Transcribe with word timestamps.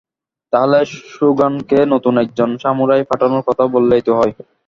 তাহলে 0.53 0.77
সোগানকে 1.11 1.79
নতুন 1.93 2.13
একজন 2.23 2.49
সামুরাই 2.57 3.03
পাঠানোর 3.09 3.41
কথা 3.47 3.63
বললেই 3.75 4.03
তো 4.07 4.11
হয়। 4.19 4.33